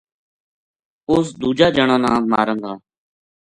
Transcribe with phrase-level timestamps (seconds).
[1.11, 2.73] اس دوجا جنا نا ماراں گا